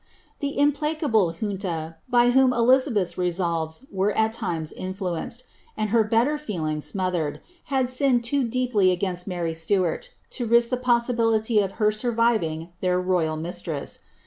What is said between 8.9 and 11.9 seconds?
■pins! M*ry Stuart, to risk the possibility of